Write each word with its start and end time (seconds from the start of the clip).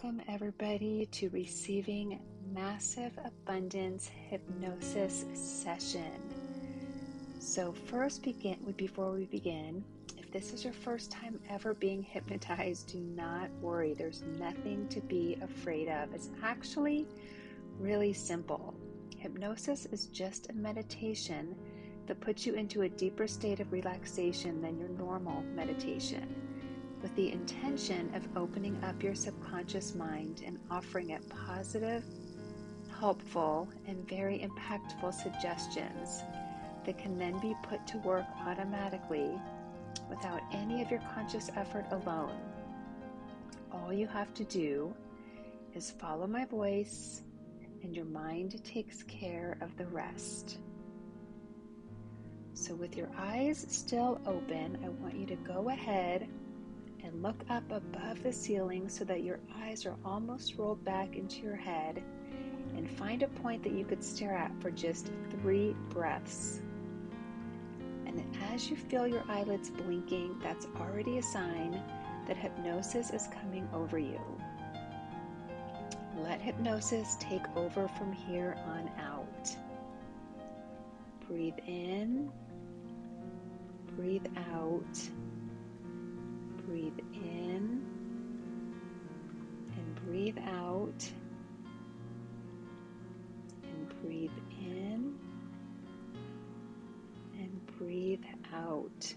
Welcome, 0.00 0.22
everybody, 0.28 1.08
to 1.10 1.28
receiving 1.30 2.20
Massive 2.54 3.18
Abundance 3.24 4.08
Hypnosis 4.30 5.24
Session. 5.34 6.22
So, 7.40 7.72
first, 7.72 8.22
begin 8.22 8.58
before 8.76 9.10
we 9.10 9.24
begin, 9.24 9.82
if 10.16 10.30
this 10.30 10.52
is 10.52 10.62
your 10.62 10.72
first 10.72 11.10
time 11.10 11.40
ever 11.50 11.74
being 11.74 12.04
hypnotized, 12.04 12.92
do 12.92 13.00
not 13.00 13.50
worry. 13.60 13.92
There's 13.92 14.22
nothing 14.38 14.86
to 14.90 15.00
be 15.00 15.36
afraid 15.42 15.88
of. 15.88 16.14
It's 16.14 16.30
actually 16.44 17.08
really 17.80 18.12
simple. 18.12 18.74
Hypnosis 19.16 19.86
is 19.86 20.06
just 20.06 20.48
a 20.48 20.52
meditation 20.52 21.56
that 22.06 22.20
puts 22.20 22.46
you 22.46 22.54
into 22.54 22.82
a 22.82 22.88
deeper 22.88 23.26
state 23.26 23.58
of 23.58 23.72
relaxation 23.72 24.62
than 24.62 24.78
your 24.78 24.90
normal 24.90 25.42
meditation 25.56 26.47
with 27.02 27.14
the 27.14 27.30
intention 27.30 28.12
of 28.14 28.36
opening 28.36 28.76
up 28.84 29.02
your 29.02 29.14
subconscious 29.14 29.94
mind 29.94 30.42
and 30.44 30.58
offering 30.70 31.10
it 31.10 31.22
positive, 31.28 32.04
helpful, 32.98 33.68
and 33.86 34.08
very 34.08 34.38
impactful 34.38 35.14
suggestions 35.14 36.22
that 36.84 36.98
can 36.98 37.18
then 37.18 37.38
be 37.40 37.54
put 37.62 37.86
to 37.86 37.98
work 37.98 38.24
automatically 38.46 39.30
without 40.08 40.40
any 40.52 40.82
of 40.82 40.90
your 40.90 41.02
conscious 41.14 41.50
effort 41.56 41.84
alone. 41.90 42.40
All 43.70 43.92
you 43.92 44.06
have 44.06 44.32
to 44.34 44.44
do 44.44 44.94
is 45.74 45.90
follow 45.90 46.26
my 46.26 46.46
voice, 46.46 47.22
and 47.82 47.94
your 47.94 48.06
mind 48.06 48.62
takes 48.64 49.02
care 49.04 49.56
of 49.60 49.76
the 49.76 49.86
rest. 49.86 50.58
So, 52.54 52.74
with 52.74 52.96
your 52.96 53.08
eyes 53.16 53.64
still 53.68 54.20
open, 54.26 54.78
I 54.84 54.88
want 54.88 55.14
you 55.14 55.26
to 55.26 55.36
go 55.36 55.68
ahead 55.68 56.28
and 57.08 57.22
look 57.22 57.42
up 57.48 57.64
above 57.70 58.22
the 58.22 58.32
ceiling 58.32 58.88
so 58.88 59.02
that 59.04 59.22
your 59.22 59.40
eyes 59.62 59.86
are 59.86 59.96
almost 60.04 60.56
rolled 60.58 60.84
back 60.84 61.16
into 61.16 61.42
your 61.42 61.56
head 61.56 62.02
and 62.76 62.88
find 62.90 63.22
a 63.22 63.28
point 63.28 63.62
that 63.62 63.72
you 63.72 63.84
could 63.84 64.04
stare 64.04 64.36
at 64.36 64.52
for 64.60 64.70
just 64.70 65.10
three 65.30 65.74
breaths. 65.88 66.60
And 68.06 68.22
as 68.52 68.68
you 68.68 68.76
feel 68.76 69.06
your 69.06 69.24
eyelids 69.28 69.70
blinking, 69.70 70.38
that's 70.42 70.66
already 70.78 71.18
a 71.18 71.22
sign 71.22 71.82
that 72.26 72.36
hypnosis 72.36 73.10
is 73.10 73.28
coming 73.28 73.66
over 73.72 73.98
you. 73.98 74.20
Let 76.18 76.42
hypnosis 76.42 77.16
take 77.20 77.44
over 77.56 77.88
from 77.88 78.12
here 78.12 78.56
on 78.66 78.90
out. 78.98 79.56
Breathe 81.26 81.58
in, 81.66 82.30
breathe 83.96 84.26
out 84.52 84.98
breathe 86.68 86.98
in 87.14 87.82
and 89.74 89.94
breathe 90.04 90.36
out 90.46 91.10
and 93.62 94.02
breathe 94.02 94.30
in 94.60 95.14
and 97.38 97.66
breathe 97.78 98.24
out. 98.54 99.14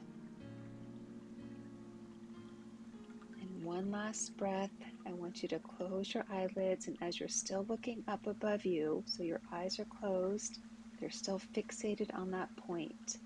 And 3.42 3.64
one 3.66 3.92
last 3.92 4.38
breath. 4.38 4.72
I 5.06 5.12
want 5.12 5.44
you 5.44 5.50
to 5.50 5.60
close 5.60 6.14
your 6.14 6.24
eyelids, 6.32 6.88
and 6.88 6.96
as 7.02 7.20
you're 7.20 7.28
still 7.28 7.66
looking 7.68 8.02
up 8.08 8.28
above 8.28 8.66
you, 8.66 9.04
so 9.08 9.24
your 9.24 9.42
eyes 9.52 9.78
are 9.78 9.86
closed, 10.00 10.60
they're 11.00 11.10
still 11.10 11.42
fixated 11.54 12.14
on 12.14 12.32
that 12.32 12.56
point. 12.56 13.18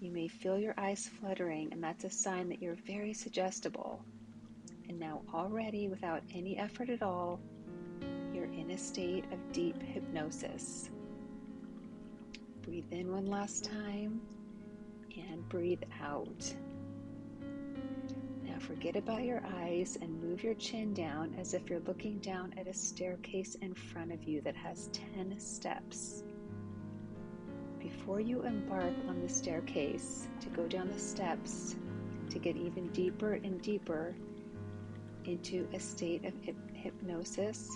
You 0.00 0.10
may 0.10 0.28
feel 0.28 0.58
your 0.58 0.74
eyes 0.76 1.08
fluttering, 1.08 1.72
and 1.72 1.82
that's 1.82 2.04
a 2.04 2.10
sign 2.10 2.48
that 2.48 2.60
you're 2.60 2.76
very 2.86 3.14
suggestible. 3.14 4.04
And 4.88 4.98
now, 4.98 5.22
already, 5.32 5.88
without 5.88 6.22
any 6.34 6.58
effort 6.58 6.90
at 6.90 7.02
all, 7.02 7.40
you're 8.32 8.52
in 8.52 8.72
a 8.72 8.78
state 8.78 9.24
of 9.32 9.52
deep 9.52 9.80
hypnosis. 9.82 10.90
Breathe 12.62 12.90
in 12.90 13.12
one 13.12 13.26
last 13.26 13.64
time 13.64 14.20
and 15.16 15.48
breathe 15.48 15.82
out. 16.02 16.54
Now, 18.42 18.58
forget 18.58 18.96
about 18.96 19.22
your 19.22 19.42
eyes 19.62 19.96
and 20.00 20.22
move 20.22 20.42
your 20.42 20.54
chin 20.54 20.92
down 20.92 21.34
as 21.38 21.54
if 21.54 21.70
you're 21.70 21.80
looking 21.80 22.18
down 22.18 22.52
at 22.58 22.66
a 22.66 22.74
staircase 22.74 23.54
in 23.56 23.74
front 23.74 24.12
of 24.12 24.24
you 24.24 24.40
that 24.42 24.56
has 24.56 24.90
10 25.14 25.38
steps 25.38 26.24
before 27.84 28.18
you 28.18 28.42
embark 28.42 28.94
on 29.08 29.20
the 29.20 29.28
staircase 29.28 30.26
to 30.40 30.48
go 30.48 30.66
down 30.66 30.90
the 30.90 30.98
steps 30.98 31.76
to 32.30 32.38
get 32.38 32.56
even 32.56 32.88
deeper 32.88 33.34
and 33.34 33.60
deeper 33.60 34.16
into 35.26 35.68
a 35.74 35.78
state 35.78 36.24
of 36.24 36.32
hypnosis, 36.72 37.68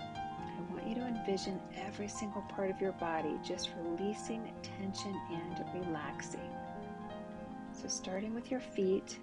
I 0.00 0.72
want 0.72 0.88
you 0.88 0.96
to 0.96 1.06
envision 1.06 1.60
every 1.76 2.08
single 2.08 2.42
part 2.42 2.70
of 2.70 2.80
your 2.80 2.92
body 2.92 3.38
just 3.46 3.70
releasing 3.80 4.52
tension 4.62 5.16
and 5.30 5.64
relaxing. 5.74 6.50
So, 7.72 7.86
starting 7.86 8.34
with 8.34 8.50
your 8.50 8.60
feet, 8.60 9.18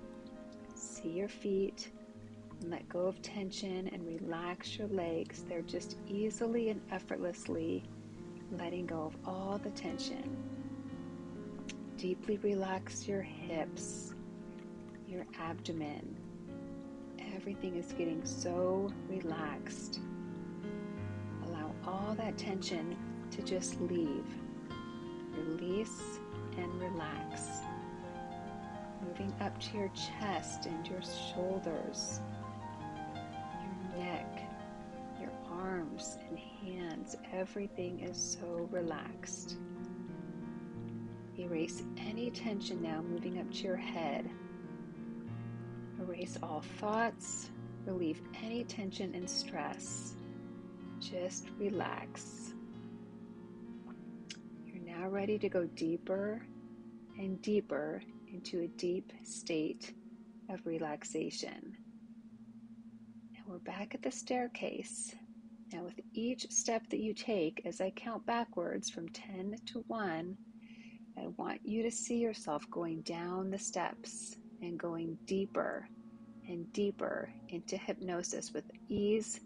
see 0.73 1.09
your 1.09 1.27
feet 1.27 1.89
and 2.61 2.71
let 2.71 2.87
go 2.87 3.07
of 3.07 3.21
tension 3.21 3.89
and 3.91 4.07
relax 4.07 4.77
your 4.77 4.87
legs. 4.87 5.43
They're 5.49 5.61
just 5.61 5.97
easily 6.07 6.69
and 6.69 6.81
effortlessly 6.91 7.83
letting 8.57 8.85
go 8.85 9.01
of 9.03 9.15
all 9.25 9.57
the 9.57 9.69
tension. 9.71 10.37
Deeply 11.97 12.37
relax 12.37 13.07
your 13.07 13.21
hips, 13.21 14.13
your 15.07 15.25
abdomen. 15.39 16.17
Everything 17.35 17.77
is 17.77 17.93
getting 17.93 18.23
so 18.25 18.91
relaxed. 19.07 19.99
Allow 21.45 21.71
all 21.85 22.15
that 22.15 22.37
tension 22.37 22.97
to 23.31 23.41
just 23.41 23.79
leave. 23.81 24.25
Release 25.37 26.19
and 26.57 26.73
relax. 26.79 27.47
Moving 29.05 29.33
up 29.41 29.59
to 29.59 29.77
your 29.77 29.91
chest 30.19 30.65
and 30.65 30.87
your 30.87 31.01
shoulders, 31.01 32.19
everything 37.33 37.99
is 38.01 38.37
so 38.39 38.67
relaxed. 38.71 39.57
Erase 41.37 41.83
any 41.97 42.29
tension 42.29 42.81
now, 42.81 43.01
moving 43.01 43.39
up 43.39 43.51
to 43.51 43.63
your 43.63 43.75
head. 43.75 44.29
Erase 45.99 46.37
all 46.43 46.61
thoughts, 46.79 47.49
relieve 47.85 48.21
any 48.43 48.63
tension 48.63 49.15
and 49.15 49.29
stress. 49.29 50.15
Just 50.99 51.49
relax. 51.57 52.53
You're 54.65 54.83
now 54.85 55.09
ready 55.09 55.39
to 55.39 55.49
go 55.49 55.65
deeper 55.65 56.45
and 57.17 57.41
deeper 57.41 58.01
into 58.31 58.61
a 58.61 58.67
deep 58.67 59.11
state 59.23 59.93
of 60.49 60.65
relaxation. 60.65 61.77
And 63.35 63.45
we're 63.47 63.57
back 63.59 63.95
at 63.95 64.01
the 64.01 64.11
staircase. 64.11 65.13
Now, 65.73 65.83
with 65.83 65.99
each 66.13 66.51
step 66.51 66.87
that 66.91 66.99
you 66.99 67.15
take, 67.15 67.63
as 67.65 67.81
I 67.81 67.89
count 67.89 68.23
backwards 68.27 68.91
from 68.91 69.09
10 69.09 69.55
to 69.65 69.83
1, 69.87 70.37
I 71.17 71.27
want 71.37 71.61
you 71.63 71.81
to 71.81 71.89
see 71.89 72.17
yourself 72.17 72.69
going 72.69 73.01
down 73.01 73.49
the 73.49 73.57
steps 73.57 74.35
and 74.61 74.77
going 74.77 75.17
deeper 75.25 75.87
and 76.47 76.71
deeper 76.73 77.33
into 77.49 77.75
hypnosis 77.75 78.53
with 78.53 78.65
ease 78.87 79.39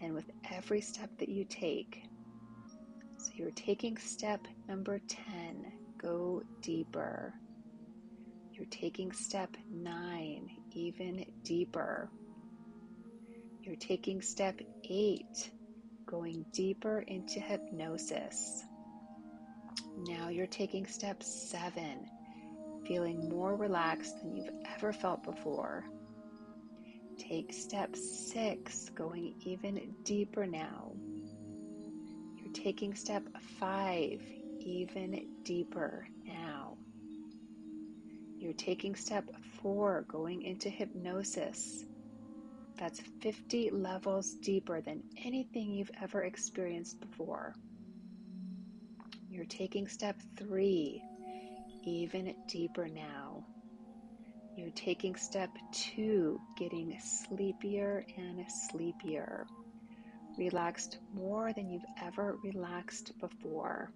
and 0.00 0.14
with 0.14 0.30
every 0.52 0.80
step 0.80 1.10
that 1.18 1.28
you 1.28 1.44
take. 1.44 2.04
So 3.16 3.32
you're 3.34 3.50
taking 3.50 3.96
step 3.96 4.46
number 4.68 5.00
10, 5.08 5.72
go 6.00 6.44
deeper. 6.62 7.34
You're 8.52 8.66
taking 8.70 9.10
step 9.10 9.56
9, 9.72 10.50
even 10.70 11.24
deeper. 11.42 12.10
You're 13.68 13.76
taking 13.76 14.22
step 14.22 14.62
eight, 14.88 15.50
going 16.06 16.46
deeper 16.52 17.00
into 17.00 17.38
hypnosis. 17.38 18.64
Now 20.06 20.30
you're 20.30 20.46
taking 20.46 20.86
step 20.86 21.22
seven, 21.22 22.08
feeling 22.86 23.28
more 23.28 23.56
relaxed 23.56 24.22
than 24.22 24.34
you've 24.34 24.48
ever 24.74 24.90
felt 24.94 25.22
before. 25.22 25.84
Take 27.18 27.52
step 27.52 27.94
six, 27.94 28.88
going 28.94 29.34
even 29.44 29.94
deeper 30.02 30.46
now. 30.46 30.92
You're 32.38 32.54
taking 32.54 32.94
step 32.94 33.24
five, 33.60 34.22
even 34.60 35.28
deeper 35.42 36.08
now. 36.24 36.78
You're 38.38 38.54
taking 38.54 38.94
step 38.94 39.28
four, 39.60 40.06
going 40.08 40.40
into 40.40 40.70
hypnosis 40.70 41.84
that's 42.78 43.00
50 43.20 43.70
levels 43.70 44.34
deeper 44.34 44.80
than 44.80 45.02
anything 45.24 45.72
you've 45.72 45.90
ever 46.00 46.22
experienced 46.22 47.00
before. 47.00 47.54
You're 49.28 49.44
taking 49.44 49.88
step 49.88 50.16
three, 50.36 51.02
even 51.84 52.34
deeper 52.46 52.88
now. 52.88 53.44
You're 54.56 54.70
taking 54.70 55.14
step 55.16 55.50
two, 55.72 56.40
getting 56.56 56.98
sleepier 57.00 58.04
and 58.16 58.44
sleepier. 58.70 59.46
Relaxed 60.36 60.98
more 61.12 61.52
than 61.52 61.68
you've 61.68 61.84
ever 62.02 62.36
relaxed 62.42 63.12
before. 63.20 63.90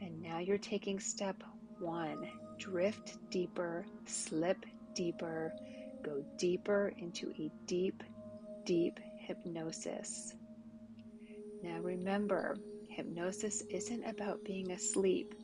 And 0.00 0.20
now 0.22 0.38
you're 0.38 0.58
taking 0.58 0.98
step 0.98 1.42
one, 1.78 2.28
drift 2.58 3.18
deeper, 3.30 3.84
slip 4.06 4.64
deeper, 4.94 5.52
go 6.02 6.24
deeper 6.36 6.92
into 6.98 7.32
a 7.38 7.50
deep, 7.66 8.02
deep 8.64 8.98
hypnosis. 9.18 10.34
Now 11.62 11.78
remember, 11.80 12.56
hypnosis 12.88 13.62
isn't 13.70 14.04
about 14.04 14.44
being 14.44 14.72
asleep, 14.72 15.34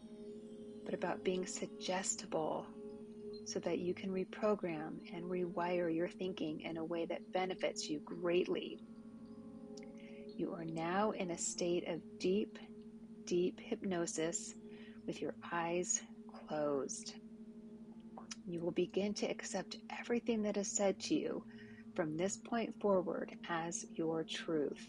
but 0.84 0.94
about 0.94 1.24
being 1.24 1.46
suggestible 1.46 2.66
so 3.44 3.60
that 3.60 3.78
you 3.78 3.94
can 3.94 4.10
reprogram 4.10 4.94
and 5.14 5.24
rewire 5.24 5.94
your 5.94 6.08
thinking 6.08 6.60
in 6.62 6.78
a 6.78 6.84
way 6.84 7.06
that 7.06 7.32
benefits 7.32 7.88
you 7.88 8.00
greatly. 8.00 8.80
You 10.36 10.52
are 10.52 10.64
now 10.64 11.12
in 11.12 11.30
a 11.30 11.38
state 11.38 11.86
of 11.88 12.00
deep, 12.18 12.58
deep 13.24 13.60
hypnosis 13.60 14.54
with 15.06 15.22
your 15.22 15.34
eyes 15.52 16.02
closed. 16.48 17.14
You 18.48 18.60
will 18.60 18.72
begin 18.72 19.12
to 19.14 19.26
accept 19.26 19.78
everything 19.98 20.42
that 20.42 20.56
is 20.56 20.68
said 20.68 21.00
to 21.00 21.14
you 21.16 21.42
from 21.96 22.16
this 22.16 22.36
point 22.36 22.78
forward 22.80 23.34
as 23.48 23.84
your 23.94 24.22
truth. 24.22 24.86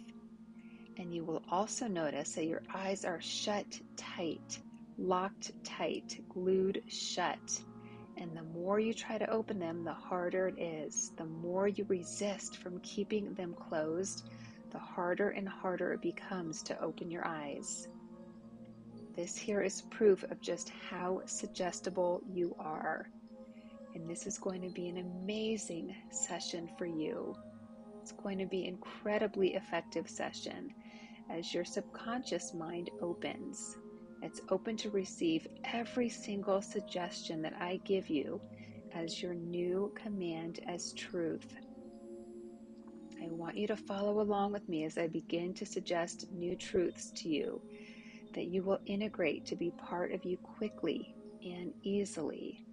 And 0.98 1.12
you 1.13 1.24
will 1.24 1.42
also 1.50 1.88
notice 1.88 2.33
that 2.33 2.45
your 2.45 2.62
eyes 2.74 3.04
are 3.04 3.19
shut 3.19 3.65
tight, 3.95 4.59
locked 5.00 5.51
tight, 5.63 6.24
glued 6.30 6.83
shut. 6.88 7.63
And 8.18 8.38
the 8.38 8.44
more 8.44 8.80
you 8.80 8.94
try 8.94 9.18
to 9.18 9.30
open 9.30 9.57
them, 9.57 9.83
the 9.83 9.94
harder 9.94 10.50
it 10.50 10.60
is. 10.60 11.12
The 11.18 11.25
more 11.25 11.68
you 11.68 11.86
resist 11.88 12.57
from 12.57 12.80
keeping 12.81 13.33
them 13.33 13.56
closed, 13.56 14.30
the 14.71 14.80
harder 14.80 15.30
and 15.30 15.48
harder 15.48 15.94
it 15.94 16.01
becomes 16.01 16.62
to 16.63 16.80
open 16.80 17.10
your 17.10 17.25
eyes. 17.25 17.88
This 19.15 19.36
here 19.36 19.62
is 19.62 19.81
proof 19.89 20.24
of 20.24 20.42
just 20.42 20.69
how 20.89 21.21
suggestible 21.25 22.21
you 22.31 22.56
are. 22.60 23.10
And 23.97 24.07
this 24.07 24.27
is 24.27 24.38
going 24.38 24.61
to 24.61 24.69
be 24.69 24.89
an 24.89 24.99
amazing 24.99 25.95
session 26.11 26.69
for 26.77 26.85
you. 26.85 27.35
It's 27.99 28.11
going 28.11 28.38
to 28.38 28.45
be 28.45 28.67
incredibly 28.67 29.55
effective 29.55 30.07
session 30.07 30.69
as 31.31 31.51
your 31.51 31.65
subconscious 31.65 32.53
mind 32.53 32.91
opens. 33.01 33.75
It's 34.21 34.39
open 34.49 34.77
to 34.77 34.91
receive 34.91 35.47
every 35.63 36.09
single 36.09 36.61
suggestion 36.61 37.41
that 37.41 37.59
I 37.59 37.81
give 37.85 38.07
you 38.07 38.39
as 38.94 39.19
your 39.19 39.33
new 39.33 39.91
command 39.95 40.59
as 40.67 40.93
truth. 40.93 41.55
I 43.19 43.29
want 43.31 43.57
you 43.57 43.65
to 43.65 43.75
follow 43.75 44.21
along 44.21 44.51
with 44.51 44.69
me 44.69 44.85
as 44.85 45.00
I 45.00 45.07
begin 45.07 45.55
to 45.55 45.65
suggest 45.65 46.31
new 46.31 46.55
truths 46.55 47.11
to 47.15 47.29
you 47.29 47.63
that 48.35 48.45
you 48.45 48.61
will 48.61 48.79
integrate 48.85 49.47
to 49.47 49.55
be 49.55 49.71
part 49.71 50.11
of 50.11 50.23
you 50.23 50.38
quickly 50.38 51.15
and 51.43 51.73
easily. 51.81 52.66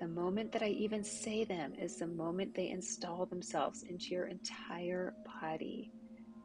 The 0.00 0.08
moment 0.08 0.50
that 0.52 0.62
I 0.62 0.68
even 0.68 1.04
say 1.04 1.44
them 1.44 1.74
is 1.74 1.96
the 1.96 2.06
moment 2.06 2.54
they 2.54 2.70
install 2.70 3.26
themselves 3.26 3.82
into 3.82 4.14
your 4.14 4.28
entire 4.28 5.12
body 5.40 5.92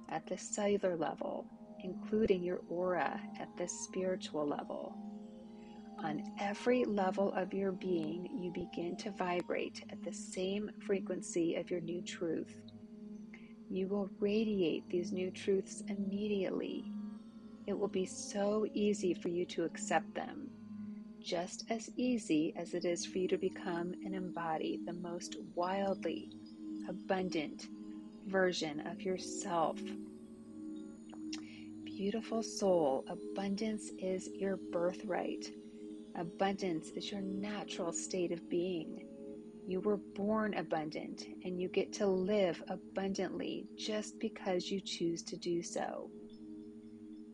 at 0.10 0.28
the 0.28 0.38
cellular 0.38 0.98
level, 0.98 1.48
including 1.82 2.44
your 2.44 2.60
aura 2.68 3.22
at 3.40 3.48
the 3.58 3.68
spiritual 3.68 4.46
level. 4.46 4.94
On 6.00 6.22
every 6.38 6.84
level 6.84 7.32
of 7.34 7.54
your 7.54 7.72
being, 7.72 8.28
you 8.38 8.52
begin 8.52 8.98
to 8.98 9.12
vibrate 9.12 9.86
at 9.90 10.04
the 10.04 10.12
same 10.14 10.70
frequency 10.86 11.56
of 11.56 11.72
your 11.72 11.80
new 11.80 12.02
truth. 12.02 12.54
You 13.70 13.88
will 13.88 14.10
radiate 14.20 14.84
these 14.90 15.14
new 15.14 15.32
truths 15.32 15.82
immediately. 15.88 16.92
It 17.68 17.80
will 17.80 17.88
be 17.88 18.06
so 18.06 18.68
easy 18.74 19.14
for 19.14 19.30
you 19.30 19.46
to 19.46 19.64
accept 19.64 20.14
them, 20.14 20.50
just 21.26 21.64
as 21.72 21.90
easy 21.98 22.54
as 22.56 22.76
it 22.76 22.86
is 22.86 23.04
for 23.04 23.18
you 23.18 23.28
to 23.28 23.38
become 23.38 23.96
and 24.06 24.14
embody 24.14 24.80
the 24.86 24.94
most 24.94 25.38
wildly 25.56 26.30
abundant 26.88 27.68
version 28.28 28.86
of 28.88 29.02
yourself. 29.02 29.80
Beautiful 31.84 32.44
soul, 32.44 33.06
abundance 33.10 33.90
is 33.98 34.30
your 34.36 34.58
birthright. 34.72 35.52
Abundance 36.14 36.90
is 36.90 37.12
your 37.12 37.22
natural 37.22 37.92
state 37.92 38.32
of 38.32 38.48
being. 38.48 39.08
You 39.68 39.80
were 39.80 39.98
born 39.98 40.54
abundant 40.54 41.26
and 41.44 41.60
you 41.60 41.70
get 41.70 41.92
to 41.94 42.06
live 42.06 42.62
abundantly 42.68 43.66
just 43.76 44.20
because 44.20 44.70
you 44.70 44.80
choose 44.80 45.24
to 45.24 45.38
do 45.38 45.64
so. 45.64 46.12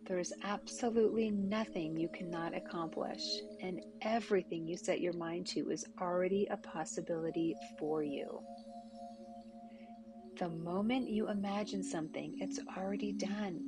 There 0.07 0.19
is 0.19 0.33
absolutely 0.43 1.29
nothing 1.29 1.95
you 1.95 2.09
cannot 2.09 2.55
accomplish, 2.55 3.41
and 3.61 3.79
everything 4.01 4.67
you 4.67 4.75
set 4.75 4.99
your 4.99 5.13
mind 5.13 5.47
to 5.47 5.69
is 5.69 5.85
already 6.01 6.47
a 6.49 6.57
possibility 6.57 7.55
for 7.77 8.03
you. 8.03 8.41
The 10.39 10.49
moment 10.49 11.09
you 11.09 11.29
imagine 11.29 11.83
something, 11.83 12.35
it's 12.39 12.59
already 12.75 13.13
done. 13.13 13.61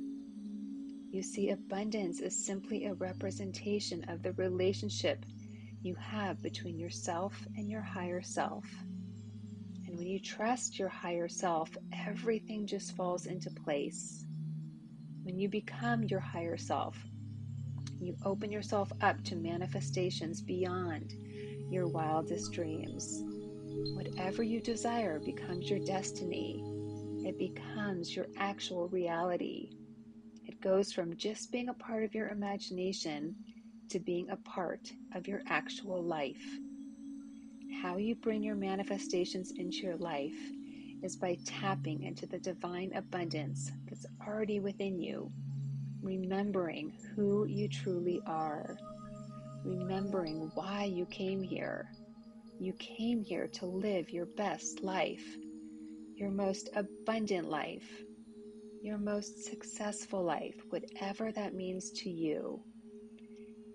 You 1.12 1.22
see, 1.22 1.50
abundance 1.50 2.20
is 2.20 2.44
simply 2.44 2.86
a 2.86 2.94
representation 2.94 4.04
of 4.08 4.22
the 4.22 4.32
relationship 4.32 5.24
you 5.82 5.94
have 5.94 6.42
between 6.42 6.78
yourself 6.78 7.46
and 7.56 7.70
your 7.70 7.82
higher 7.82 8.22
self. 8.22 8.64
And 9.86 9.96
when 9.96 10.08
you 10.08 10.18
trust 10.18 10.78
your 10.78 10.88
higher 10.88 11.28
self, 11.28 11.70
everything 11.92 12.66
just 12.66 12.96
falls 12.96 13.26
into 13.26 13.50
place. 13.50 14.23
When 15.24 15.38
you 15.38 15.48
become 15.48 16.04
your 16.04 16.20
higher 16.20 16.58
self, 16.58 17.02
you 17.98 18.14
open 18.26 18.52
yourself 18.52 18.92
up 19.00 19.24
to 19.24 19.36
manifestations 19.36 20.42
beyond 20.42 21.14
your 21.70 21.88
wildest 21.88 22.52
dreams. 22.52 23.22
Whatever 23.94 24.42
you 24.42 24.60
desire 24.60 25.18
becomes 25.20 25.70
your 25.70 25.78
destiny. 25.78 26.62
It 27.24 27.38
becomes 27.38 28.14
your 28.14 28.26
actual 28.36 28.88
reality. 28.88 29.70
It 30.44 30.60
goes 30.60 30.92
from 30.92 31.16
just 31.16 31.50
being 31.50 31.70
a 31.70 31.74
part 31.74 32.04
of 32.04 32.14
your 32.14 32.28
imagination 32.28 33.34
to 33.88 34.00
being 34.00 34.28
a 34.28 34.36
part 34.36 34.92
of 35.14 35.26
your 35.26 35.40
actual 35.48 36.02
life. 36.04 36.58
How 37.80 37.96
you 37.96 38.14
bring 38.14 38.42
your 38.42 38.56
manifestations 38.56 39.52
into 39.56 39.78
your 39.78 39.96
life 39.96 40.36
is 41.04 41.16
by 41.16 41.36
tapping 41.44 42.02
into 42.02 42.26
the 42.26 42.38
divine 42.38 42.90
abundance 42.94 43.70
that's 43.86 44.06
already 44.26 44.58
within 44.58 44.98
you, 44.98 45.30
remembering 46.02 46.94
who 47.14 47.44
you 47.44 47.68
truly 47.68 48.22
are, 48.26 48.74
remembering 49.64 50.50
why 50.54 50.84
you 50.84 51.04
came 51.06 51.42
here. 51.42 51.86
You 52.58 52.72
came 52.78 53.22
here 53.22 53.48
to 53.48 53.66
live 53.66 54.10
your 54.10 54.24
best 54.24 54.82
life, 54.82 55.36
your 56.14 56.30
most 56.30 56.70
abundant 56.74 57.50
life, 57.50 58.02
your 58.82 58.96
most 58.96 59.44
successful 59.44 60.24
life, 60.24 60.54
whatever 60.70 61.30
that 61.32 61.52
means 61.52 61.90
to 62.02 62.08
you. 62.08 62.62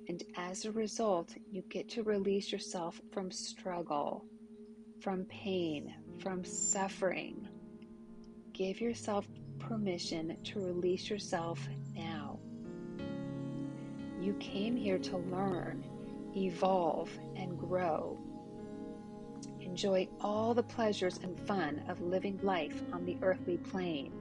And 0.08 0.24
as 0.36 0.66
a 0.66 0.72
result, 0.72 1.36
you 1.52 1.62
get 1.70 1.90
to 1.90 2.02
release 2.02 2.52
yourself 2.52 3.00
from 3.12 3.30
struggle, 3.30 4.26
from 5.00 5.26
pain, 5.26 5.94
from 6.22 6.44
suffering. 6.44 7.48
Give 8.54 8.80
yourself 8.82 9.28
permission 9.58 10.38
to 10.44 10.60
release 10.60 11.10
yourself 11.10 11.60
now. 11.96 12.40
You 14.20 14.34
came 14.34 14.76
here 14.76 15.00
to 15.00 15.18
learn, 15.18 15.84
evolve, 16.36 17.10
and 17.36 17.58
grow. 17.58 18.18
Enjoy 19.62 20.08
all 20.20 20.54
the 20.54 20.64
pleasures 20.64 21.20
and 21.24 21.40
fun 21.48 21.82
of 21.88 22.02
living 22.02 22.40
life 22.44 22.82
on 22.92 23.06
the 23.06 23.18
earthly 23.22 23.58
plane. 23.58 24.12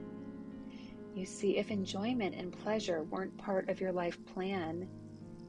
You 1.15 1.27
see, 1.27 1.57
if 1.57 1.71
enjoyment 1.71 2.35
and 2.37 2.53
pleasure 2.53 3.03
weren't 3.05 3.37
part 3.39 3.69
of 3.69 3.81
your 3.81 3.91
life 3.93 4.25
plan, 4.27 4.89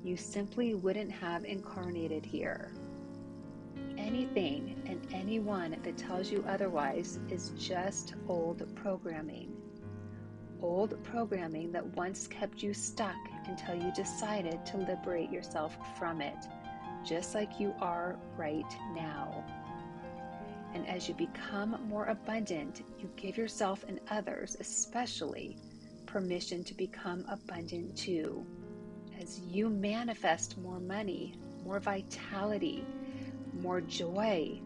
you 0.04 0.18
simply 0.18 0.74
wouldn't 0.74 1.12
have 1.12 1.46
incarnated 1.46 2.26
here. 2.26 2.72
Anything 4.00 4.82
and 4.86 5.06
anyone 5.14 5.76
that 5.84 5.98
tells 5.98 6.32
you 6.32 6.44
otherwise 6.48 7.20
is 7.30 7.52
just 7.58 8.16
old 8.28 8.64
programming. 8.76 9.56
Old 10.62 11.02
programming 11.04 11.72
that 11.74 11.86
once 11.96 12.26
kept 12.26 12.64
you 12.64 12.74
stuck 12.74 13.18
until 13.46 13.76
you 13.76 13.92
decided 13.94 14.66
to 14.68 14.78
liberate 14.78 15.30
yourself 15.30 15.78
from 15.98 16.22
it, 16.22 16.38
just 17.06 17.36
like 17.36 17.60
you 17.60 17.74
are 17.82 18.18
right 18.38 18.72
now. 18.96 19.44
And 20.74 20.88
as 20.88 21.08
you 21.08 21.14
become 21.16 21.80
more 21.88 22.06
abundant, 22.06 22.84
you 23.00 23.10
give 23.16 23.38
yourself 23.38 23.84
and 23.88 24.00
others, 24.10 24.56
especially, 24.60 25.58
permission 26.06 26.64
to 26.64 26.74
become 26.74 27.26
abundant 27.30 27.98
too. 27.98 28.46
As 29.20 29.40
you 29.40 29.70
manifest 29.70 30.58
more 30.58 30.80
money, 30.80 31.36
more 31.64 31.80
vitality, 31.80 32.86
more 33.62 33.82
joy, 33.82 34.60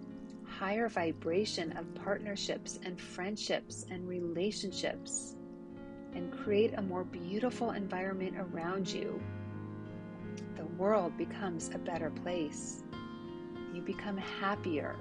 higher 0.45 0.87
vibration 0.87 1.71
of 1.77 1.93
partnerships 1.95 2.79
and 2.83 2.99
friendships 2.99 3.85
and 3.89 4.07
relationships, 4.07 5.35
and 6.15 6.31
create 6.31 6.73
a 6.77 6.81
more 6.81 7.03
beautiful 7.03 7.71
environment 7.71 8.35
around 8.37 8.87
you, 8.87 9.21
the 10.55 10.65
world 10.77 11.17
becomes 11.17 11.69
a 11.73 11.77
better 11.77 12.11
place. 12.11 12.83
You 13.73 13.81
become 13.81 14.17
happier, 14.17 14.95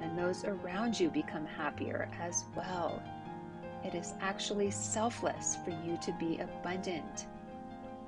and 0.00 0.16
those 0.16 0.44
around 0.44 0.98
you 0.98 1.10
become 1.10 1.46
happier 1.46 2.08
as 2.20 2.44
well. 2.54 3.02
It 3.84 3.94
is 3.94 4.14
actually 4.20 4.70
selfless 4.70 5.56
for 5.64 5.70
you 5.70 5.98
to 6.02 6.12
be 6.18 6.38
abundant. 6.38 7.26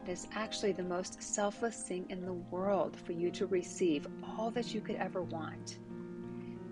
It 0.05 0.11
is 0.11 0.26
actually 0.33 0.73
the 0.73 0.83
most 0.83 1.23
selfless 1.23 1.83
thing 1.83 2.07
in 2.09 2.25
the 2.25 2.33
world 2.33 2.97
for 3.05 3.12
you 3.12 3.31
to 3.33 3.47
receive 3.47 4.07
all 4.23 4.50
that 4.52 4.73
you 4.73 4.81
could 4.81 4.97
ever 4.97 5.23
want. 5.23 5.78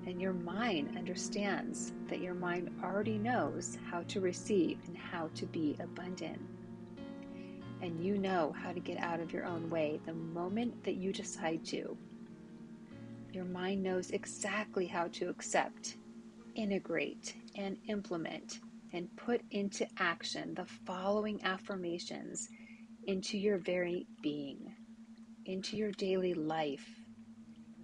And 0.06 0.20
your 0.20 0.32
mind 0.32 0.96
understands 0.96 1.92
that 2.08 2.20
your 2.20 2.34
mind 2.34 2.70
already 2.82 3.18
knows 3.18 3.76
how 3.90 4.02
to 4.02 4.20
receive 4.20 4.78
and 4.86 4.96
how 4.96 5.28
to 5.34 5.46
be 5.46 5.76
abundant. 5.80 6.40
And 7.82 8.02
you 8.02 8.16
know 8.16 8.54
how 8.56 8.72
to 8.72 8.80
get 8.80 8.98
out 8.98 9.20
of 9.20 9.32
your 9.32 9.44
own 9.44 9.68
way 9.68 10.00
the 10.06 10.14
moment 10.14 10.84
that 10.84 10.94
you 10.94 11.12
decide 11.12 11.64
to. 11.66 11.96
Your 13.32 13.44
mind 13.44 13.82
knows 13.82 14.10
exactly 14.10 14.86
how 14.86 15.08
to 15.08 15.28
accept, 15.28 15.96
integrate, 16.54 17.34
and 17.54 17.76
implement 17.88 18.60
and 18.92 19.14
put 19.16 19.42
into 19.50 19.86
action 19.98 20.54
the 20.54 20.64
following 20.64 21.42
affirmations 21.44 22.48
into 23.06 23.38
your 23.38 23.58
very 23.58 24.06
being, 24.22 24.74
into 25.44 25.76
your 25.76 25.92
daily 25.92 26.34
life, 26.34 26.86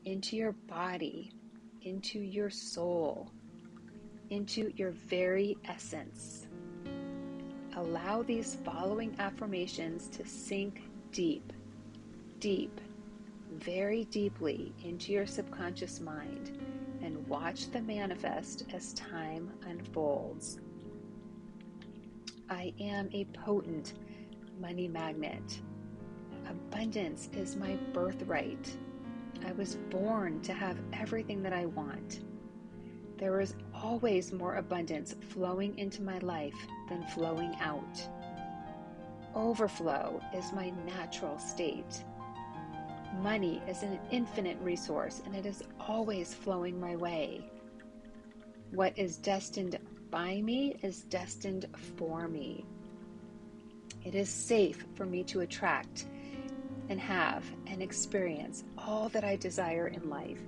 into 0.04 0.36
your 0.36 0.52
body, 0.52 1.32
into 1.82 2.18
your 2.18 2.50
soul, 2.50 3.30
into 4.30 4.72
your 4.76 4.90
very 4.90 5.56
essence. 5.64 6.46
Allow 7.76 8.22
these 8.22 8.56
following 8.64 9.14
affirmations 9.18 10.08
to 10.08 10.26
sink 10.26 10.82
deep, 11.12 11.52
deep, 12.40 12.80
very 13.54 14.04
deeply 14.06 14.74
into 14.84 15.12
your 15.12 15.26
subconscious 15.26 16.00
mind 16.00 16.58
and 17.02 17.26
watch 17.28 17.70
them 17.70 17.86
manifest 17.86 18.64
as 18.72 18.92
time 18.94 19.52
unfolds. 19.68 20.58
I 22.50 22.72
am 22.80 23.08
a 23.12 23.24
potent 23.26 23.94
money 24.62 24.86
magnet. 24.86 25.60
Abundance 26.48 27.28
is 27.32 27.56
my 27.56 27.76
birthright. 27.92 28.76
I 29.44 29.50
was 29.52 29.74
born 29.90 30.40
to 30.42 30.52
have 30.52 30.78
everything 30.92 31.42
that 31.42 31.52
I 31.52 31.66
want. 31.66 32.20
There 33.18 33.40
is 33.40 33.56
always 33.74 34.32
more 34.32 34.54
abundance 34.54 35.16
flowing 35.30 35.76
into 35.78 36.00
my 36.02 36.18
life 36.18 36.54
than 36.88 37.04
flowing 37.08 37.56
out. 37.60 38.08
Overflow 39.34 40.22
is 40.32 40.52
my 40.52 40.70
natural 40.86 41.40
state. 41.40 42.04
Money 43.20 43.60
is 43.68 43.82
an 43.82 43.98
infinite 44.12 44.58
resource 44.60 45.22
and 45.26 45.34
it 45.34 45.44
is 45.44 45.64
always 45.80 46.32
flowing 46.34 46.80
my 46.80 46.94
way. 46.94 47.50
What 48.70 48.96
is 48.96 49.16
destined 49.16 49.80
by 50.10 50.40
me 50.40 50.76
is 50.82 51.02
destined 51.02 51.66
for 51.98 52.28
me. 52.28 52.64
It 54.04 54.14
is 54.14 54.28
safe 54.28 54.84
for 54.94 55.06
me 55.06 55.22
to 55.24 55.40
attract 55.40 56.06
and 56.88 57.00
have 57.00 57.44
and 57.66 57.80
experience 57.80 58.64
all 58.76 59.08
that 59.10 59.24
I 59.24 59.36
desire 59.36 59.88
in 59.88 60.10
life. 60.10 60.42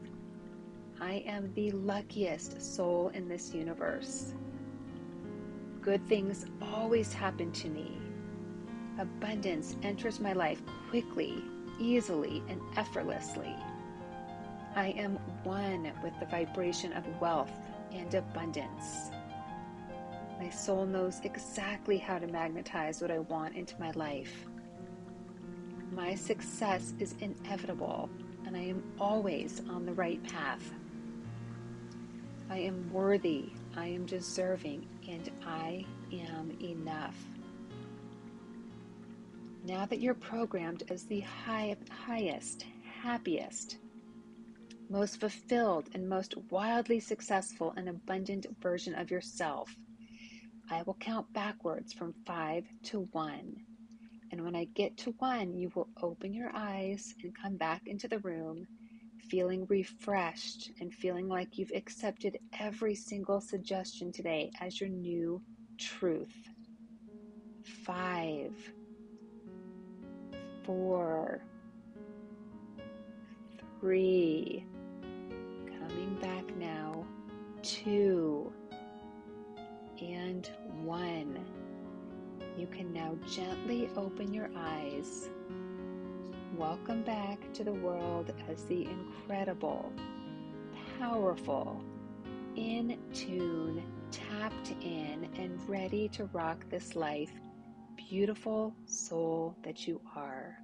I 1.01 1.25
am 1.27 1.53
the 1.55 1.71
luckiest 1.71 2.61
soul 2.61 3.11
in 3.15 3.29
this 3.29 3.55
universe. 3.55 4.35
Good 5.81 6.07
things 6.09 6.47
always 6.61 7.13
happen 7.13 7.53
to 7.53 7.69
me. 7.69 7.97
Abundance 8.99 9.77
enters 9.83 10.19
my 10.19 10.33
life 10.33 10.63
quickly, 10.89 11.43
easily, 11.79 12.43
and 12.49 12.61
effortlessly. 12.77 13.55
I 14.75 14.89
am 14.97 15.17
one 15.45 15.93
with 16.03 16.19
the 16.19 16.27
vibration 16.27 16.93
of 16.93 17.05
wealth 17.21 17.53
and 17.93 18.13
abundance. 18.15 19.11
My 20.41 20.51
soul 20.51 20.85
knows 20.85 21.21
exactly 21.23 21.97
how 21.97 22.19
to 22.19 22.27
magnetize 22.27 23.01
what 23.01 23.11
I 23.11 23.21
want 23.21 23.55
into 23.55 23.79
my 23.79 23.93
life. 23.93 24.47
My 25.93 26.15
success 26.15 26.93
is 26.99 27.15
inevitable, 27.21 28.11
and 28.47 28.57
I 28.57 28.63
am 28.63 28.83
always 28.99 29.63
on 29.71 29.87
the 29.87 29.93
right 29.93 30.23
path. 30.25 30.73
I 32.51 32.59
am 32.59 32.93
worthy, 32.93 33.53
I 33.77 33.87
am 33.87 34.07
deserving, 34.07 34.87
and 35.09 35.31
I 35.47 35.87
am 36.13 36.57
enough. 36.61 37.17
Now 39.65 39.87
that 39.87 40.01
you're 40.01 40.15
programmed 40.15 40.83
as 40.91 41.05
the 41.05 41.21
high, 41.21 41.75
highest, 41.91 42.67
happiest, 43.03 43.79
most 44.91 45.21
fulfilled, 45.21 45.89
and 45.95 46.09
most 46.09 46.35
wildly 46.51 47.01
successful 47.01 47.73
and 47.77 47.89
abundant 47.89 48.47
version 48.61 48.95
of 48.95 49.11
yourself, 49.11 49.75
I 50.71 50.83
will 50.83 50.97
count 51.01 51.33
backwards 51.33 51.93
from 51.93 52.15
five 52.27 52.65
to 52.85 53.09
one. 53.13 53.57
And 54.31 54.43
when 54.43 54.57
I 54.57 54.65
get 54.75 54.97
to 54.99 55.15
one, 55.19 55.55
you 55.55 55.71
will 55.75 55.89
open 56.03 56.33
your 56.33 56.51
eyes 56.55 57.15
and 57.23 57.37
come 57.37 57.57
back 57.57 57.83
into 57.87 58.09
the 58.09 58.19
room 58.21 58.67
feeling 59.29 59.67
refreshed 59.69 60.71
and 60.81 60.93
feeling 60.95 61.29
like 61.29 61.59
you've 61.59 61.73
accepted 61.75 62.39
every 62.61 62.95
single 62.95 63.41
suggestion 63.41 64.13
today 64.13 64.51
as 64.61 64.81
your 64.81 64.89
new 64.89 65.43
truth. 65.79 66.49
Five, 67.85 68.53
four, 70.65 71.43
three, 73.81 74.65
coming 75.79 76.19
back 76.21 76.57
now, 76.57 77.05
two 77.63 78.53
and 80.13 80.51
one. 80.83 81.45
You 82.59 82.67
can 82.67 82.93
now 82.93 83.17
gently 83.29 83.89
open 83.97 84.33
your 84.33 84.51
eyes. 84.57 85.29
Welcome 86.57 87.03
back 87.03 87.53
to 87.55 87.65
the 87.65 87.73
world 87.73 88.33
as 88.49 88.65
the 88.65 88.87
incredible, 88.87 89.93
powerful, 90.99 91.83
in 92.55 92.99
tune, 93.13 93.83
tapped 94.11 94.75
in, 94.83 95.29
and 95.37 95.59
ready 95.69 96.09
to 96.11 96.27
rock 96.27 96.65
this 96.71 96.95
life, 96.95 97.33
beautiful 97.97 98.75
soul 98.87 99.57
that 99.63 99.89
you 99.89 100.01
are. 100.15 100.59